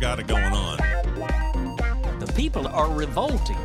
[0.00, 0.78] got it going on.
[2.20, 3.58] The people are revolting.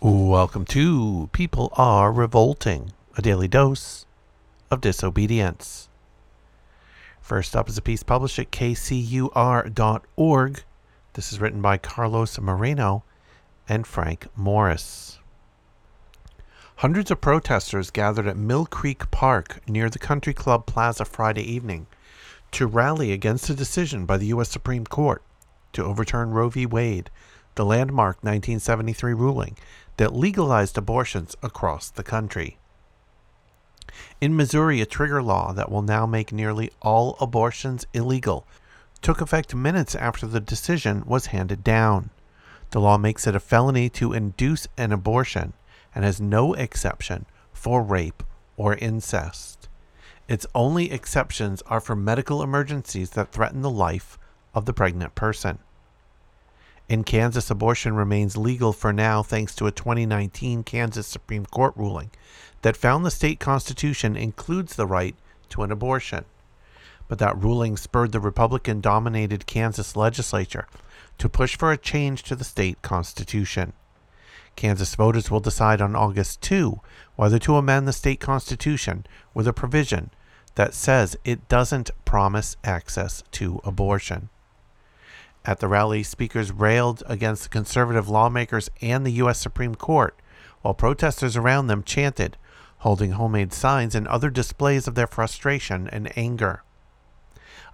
[0.00, 4.06] Welcome to People Are Revolting, a daily dose
[4.72, 5.88] of disobedience.
[7.20, 9.04] First up is a piece published at kcur.org.
[11.20, 13.04] This is written by Carlos Moreno
[13.68, 15.18] and Frank Morris.
[16.76, 21.88] Hundreds of protesters gathered at Mill Creek Park near the Country Club Plaza Friday evening
[22.52, 24.48] to rally against a decision by the U.S.
[24.48, 25.22] Supreme Court
[25.74, 26.64] to overturn Roe v.
[26.64, 27.10] Wade,
[27.54, 29.58] the landmark 1973 ruling
[29.98, 32.56] that legalized abortions across the country.
[34.22, 38.46] In Missouri, a trigger law that will now make nearly all abortions illegal
[39.02, 42.10] took effect minutes after the decision was handed down.
[42.70, 45.54] The law makes it a felony to induce an abortion
[45.94, 48.22] and has no exception for rape
[48.56, 49.68] or incest.
[50.28, 54.18] Its only exceptions are for medical emergencies that threaten the life
[54.54, 55.58] of the pregnant person.
[56.88, 62.10] In Kansas, abortion remains legal for now thanks to a 2019 Kansas Supreme Court ruling
[62.62, 65.14] that found the state constitution includes the right
[65.50, 66.24] to an abortion.
[67.10, 70.68] But that ruling spurred the Republican dominated Kansas legislature
[71.18, 73.72] to push for a change to the state constitution.
[74.54, 76.80] Kansas voters will decide on August 2
[77.16, 80.12] whether to amend the state constitution with a provision
[80.54, 84.28] that says it doesn't promise access to abortion.
[85.44, 89.40] At the rally, speakers railed against the conservative lawmakers and the U.S.
[89.40, 90.16] Supreme Court,
[90.62, 92.36] while protesters around them chanted,
[92.78, 96.62] holding homemade signs and other displays of their frustration and anger.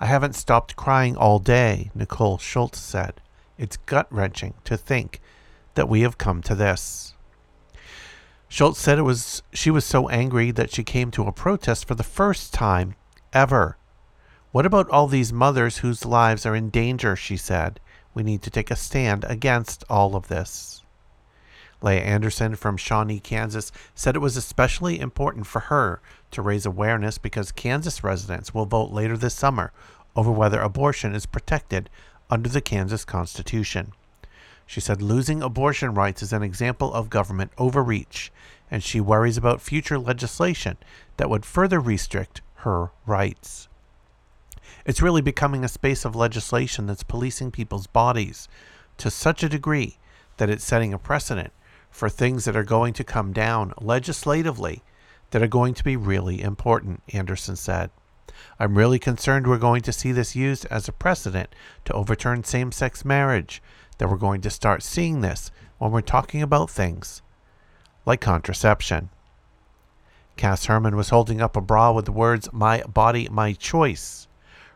[0.01, 3.21] I haven't stopped crying all day, Nicole Schultz said.
[3.59, 5.21] It's gut wrenching to think
[5.75, 7.15] that we have come to this.
[8.49, 11.95] Schultz said it was she was so angry that she came to a protest for
[11.95, 12.95] the first time
[13.33, 13.77] ever
[14.57, 17.15] what about all these mothers whose lives are in danger?
[17.15, 17.79] She said.
[18.15, 20.83] We need to take a stand against all of this.
[21.83, 26.01] Leah Anderson from Shawnee, Kansas said it was especially important for her
[26.31, 29.73] to raise awareness because Kansas residents will vote later this summer
[30.15, 31.91] over whether abortion is protected
[32.31, 33.93] under the Kansas Constitution.
[34.67, 38.33] She said losing abortion rights is an example of government overreach,
[38.71, 40.77] and she worries about future legislation
[41.19, 43.69] that would further restrict her rights.
[44.85, 48.49] It's really becoming a space of legislation that's policing people's bodies
[48.99, 49.99] to such a degree
[50.39, 51.53] that it's setting a precedent
[51.91, 54.83] for things that are going to come down legislatively
[55.31, 57.91] that are going to be really important, Anderson said.
[58.59, 61.55] I'm really concerned we're going to see this used as a precedent
[61.85, 63.63] to overturn same sex marriage,
[63.99, 67.23] that we're going to start seeing this when we're talking about things
[68.07, 69.11] like contraception.
[70.37, 74.29] Cass Herman was holding up a bra with the words, My body, my choice.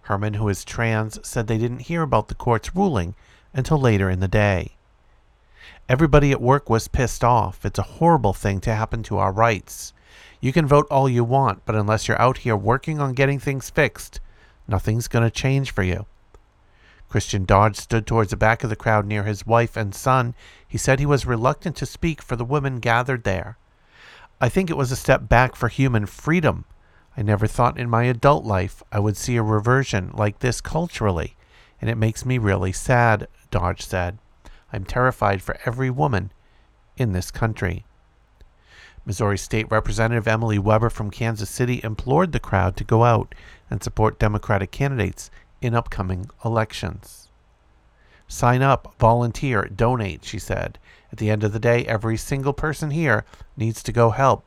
[0.03, 3.15] Herman, who is trans, said they didn't hear about the court's ruling
[3.55, 4.77] until later in the day.
[5.89, 7.65] Everybody at work was pissed off.
[7.65, 9.93] It's a horrible thing to happen to our rights.
[10.41, 13.71] You can vote all you want, but unless you're out here working on getting things
[13.71, 14.21] fixed,
[14.67, 16.07] nothing's going to change for you.
[17.09, 20.35] Christian Dodge stood towards the back of the crowd near his wife and son.
[20.67, 23.59] He said he was reluctant to speak for the women gathered there.
[24.41, 26.65] I think it was a step back for human freedom,
[27.17, 31.37] I never thought in my adult life I would see a reversion like this culturally,
[31.81, 34.19] and it makes me really sad, Dodge said.
[34.73, 36.33] I'm terrified for every woman
[36.97, 37.85] in this country.
[39.07, 43.35] Missouri State Representative Emily Weber from Kansas City implored the crowd to go out
[43.71, 45.31] and support Democratic candidates
[45.61, 47.29] in upcoming elections.
[48.29, 50.79] Sign up, volunteer, donate, she said.
[51.11, 53.25] At the end of the day, every single person here
[53.57, 54.45] needs to go help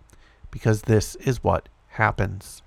[0.52, 2.62] because this is what happens.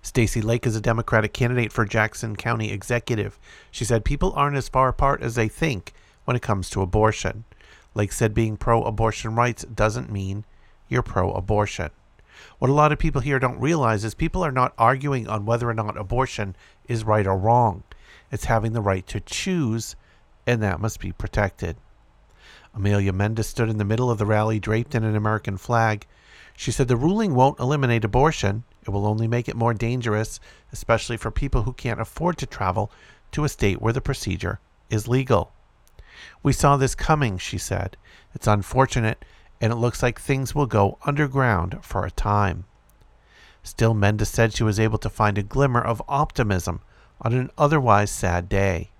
[0.00, 3.38] Stacy Lake is a Democratic candidate for Jackson County Executive.
[3.70, 5.92] She said people aren't as far apart as they think
[6.24, 7.44] when it comes to abortion.
[7.94, 10.44] Lake said being pro abortion rights doesn't mean
[10.92, 11.90] you're pro abortion.
[12.58, 15.68] What a lot of people here don't realize is people are not arguing on whether
[15.68, 16.54] or not abortion
[16.86, 17.82] is right or wrong.
[18.30, 19.96] It's having the right to choose,
[20.46, 21.76] and that must be protected.
[22.74, 26.06] Amelia Mendes stood in the middle of the rally draped in an American flag.
[26.56, 30.40] She said the ruling won't eliminate abortion, it will only make it more dangerous,
[30.72, 32.90] especially for people who can't afford to travel
[33.32, 34.60] to a state where the procedure
[34.90, 35.52] is legal.
[36.42, 37.96] We saw this coming, she said.
[38.34, 39.24] It's unfortunate,
[39.62, 42.64] and it looks like things will go underground for a time.
[43.62, 46.80] Still, Mendes said she was able to find a glimmer of optimism
[47.20, 48.90] on an otherwise sad day.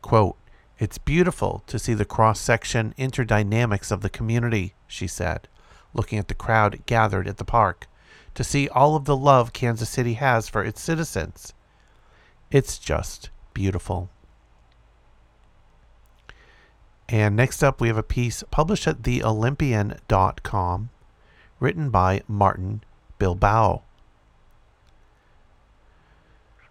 [0.00, 0.38] Quote,
[0.78, 5.46] It's beautiful to see the cross section interdynamics of the community, she said,
[5.92, 7.86] looking at the crowd gathered at the park,
[8.34, 11.52] to see all of the love Kansas City has for its citizens.
[12.50, 14.08] It's just beautiful.
[17.08, 20.90] And next up, we have a piece published at theolympian.com,
[21.60, 22.82] written by Martin
[23.18, 23.82] Bilbao.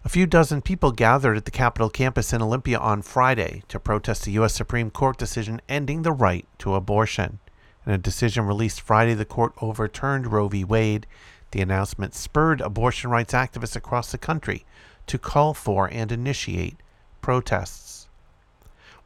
[0.04, 4.24] A few dozen people gathered at the Capitol campus in Olympia on Friday to protest
[4.24, 4.52] the U.S.
[4.52, 7.38] Supreme Court decision ending the right to abortion.
[7.86, 10.62] In a decision released Friday, the court overturned Roe v.
[10.62, 11.06] Wade.
[11.52, 14.66] The announcement spurred abortion rights activists across the country
[15.06, 16.76] to call for and initiate
[17.22, 18.03] protests.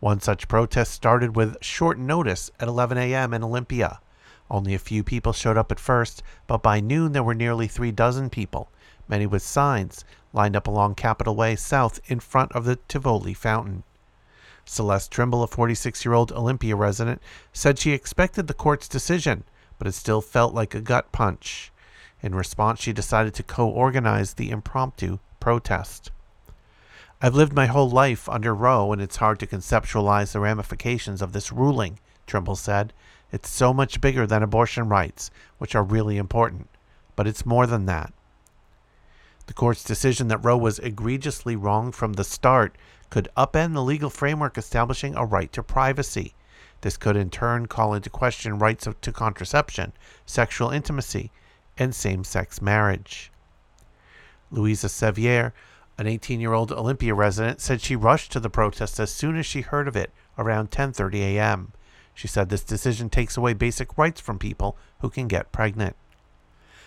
[0.00, 3.34] One such protest started with short notice at 11 a.m.
[3.34, 3.98] in Olympia.
[4.48, 7.90] Only a few people showed up at first, but by noon there were nearly three
[7.90, 8.70] dozen people,
[9.08, 13.82] many with signs, lined up along Capitol Way South in front of the Tivoli fountain.
[14.64, 17.20] Celeste Trimble, a 46 year old Olympia resident,
[17.52, 19.42] said she expected the court's decision,
[19.78, 21.72] but it still felt like a gut punch.
[22.22, 26.12] In response, she decided to co organize the impromptu protest.
[27.20, 31.32] I've lived my whole life under Roe, and it's hard to conceptualize the ramifications of
[31.32, 32.92] this ruling, Trimble said.
[33.32, 36.68] It's so much bigger than abortion rights, which are really important,
[37.16, 38.12] but it's more than that.
[39.46, 42.76] The court's decision that Roe was egregiously wrong from the start
[43.10, 46.34] could upend the legal framework establishing a right to privacy.
[46.82, 49.92] This could in turn call into question rights to contraception,
[50.24, 51.32] sexual intimacy,
[51.76, 53.32] and same sex marriage.
[54.50, 55.52] Louisa Sevier,
[55.98, 59.44] an 18 year old Olympia resident, said she rushed to the protest as soon as
[59.44, 61.72] she heard of it around 10:30 a.m.
[62.14, 65.96] She said this decision takes away basic rights from people who can get pregnant.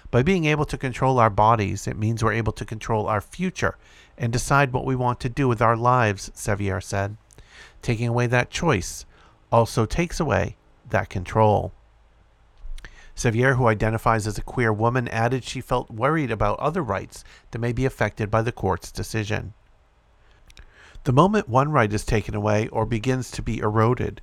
[0.09, 3.77] By being able to control our bodies, it means we're able to control our future
[4.17, 7.15] and decide what we want to do with our lives, Sevier said.
[7.81, 9.05] Taking away that choice
[9.51, 10.57] also takes away
[10.89, 11.71] that control.
[13.15, 17.59] Sevier, who identifies as a queer woman, added she felt worried about other rights that
[17.59, 19.53] may be affected by the court's decision.
[21.03, 24.21] The moment one right is taken away or begins to be eroded,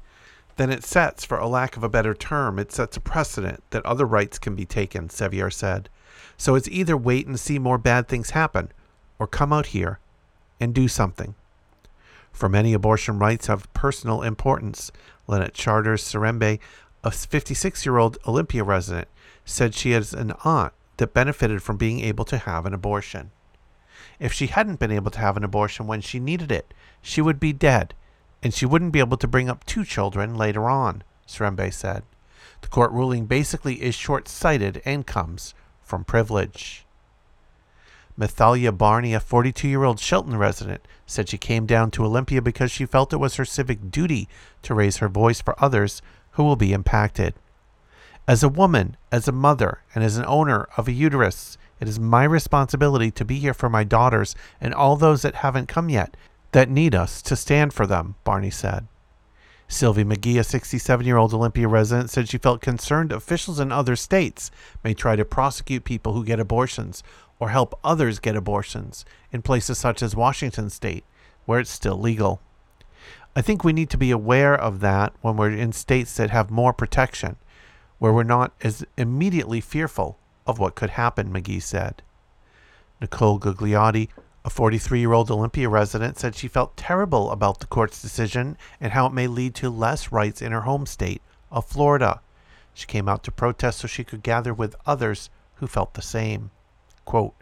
[0.58, 3.86] then it sets, for a lack of a better term, it sets a precedent that
[3.86, 5.88] other rights can be taken, Sevier said.
[6.36, 8.72] So it's either wait and see more bad things happen,
[9.20, 10.00] or come out here
[10.60, 11.36] and do something.
[12.32, 14.90] For many, abortion rights have personal importance.
[15.28, 16.58] Lynette Charters Serembe,
[17.04, 19.08] a 56 year old Olympia resident,
[19.44, 23.30] said she has an aunt that benefited from being able to have an abortion.
[24.18, 27.38] If she hadn't been able to have an abortion when she needed it, she would
[27.38, 27.94] be dead
[28.42, 32.02] and she wouldn't be able to bring up two children later on, Serembe said.
[32.60, 36.84] The court ruling basically is short sighted and comes from privilege.
[38.18, 42.72] Methalia Barney, a 42 year old Shelton resident, said she came down to Olympia because
[42.72, 44.28] she felt it was her civic duty
[44.62, 46.02] to raise her voice for others
[46.38, 47.34] who will be impacted.
[48.28, 51.98] As a woman, as a mother, and as an owner of a uterus, it is
[51.98, 56.16] my responsibility to be here for my daughters and all those that haven't come yet
[56.52, 58.86] that need us to stand for them, Barney said.
[59.66, 63.96] Sylvie McGee, a 67 year old Olympia resident, said she felt concerned officials in other
[63.96, 64.52] states
[64.84, 67.02] may try to prosecute people who get abortions
[67.40, 71.04] or help others get abortions in places such as Washington state,
[71.46, 72.40] where it's still legal.
[73.38, 76.50] I think we need to be aware of that when we're in states that have
[76.50, 77.36] more protection,
[78.00, 82.02] where we're not as immediately fearful of what could happen, McGee said.
[83.00, 84.08] Nicole Gugliotti,
[84.44, 88.90] a 43 year old Olympia resident said she felt terrible about the court's decision and
[88.92, 92.20] how it may lead to less rights in her home state of Florida.
[92.74, 96.50] She came out to protest so she could gather with others who felt the same.
[97.04, 97.36] Quote,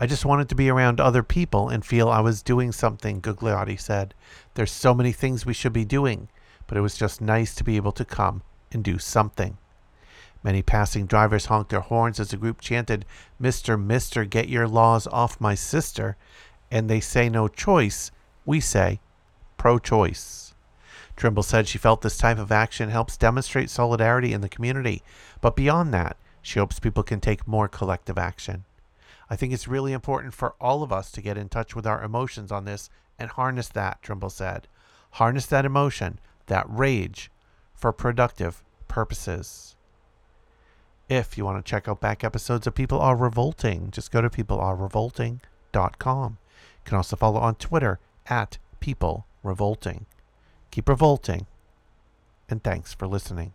[0.00, 3.80] I just wanted to be around other people and feel I was doing something, Gugliotti
[3.80, 4.14] said.
[4.54, 6.28] There's so many things we should be doing,
[6.66, 9.58] but it was just nice to be able to come and do something.
[10.44, 13.04] Many passing drivers honked their horns as the group chanted,
[13.40, 16.16] Mister, Mister, get your laws off my sister.
[16.70, 18.12] And they say no choice,
[18.46, 19.00] we say
[19.56, 20.54] pro choice.
[21.16, 25.02] Trimble said she felt this type of action helps demonstrate solidarity in the community,
[25.40, 28.64] but beyond that, she hopes people can take more collective action.
[29.30, 32.02] I think it's really important for all of us to get in touch with our
[32.02, 34.68] emotions on this and harness that, Trimble said.
[35.12, 37.30] Harness that emotion, that rage,
[37.74, 39.76] for productive purposes.
[41.08, 44.28] If you want to check out back episodes of People Are Revolting, just go to
[44.28, 46.32] peoplearerevolting.com.
[46.32, 50.06] You can also follow on Twitter at People Revolting.
[50.70, 51.46] Keep revolting,
[52.48, 53.54] and thanks for listening.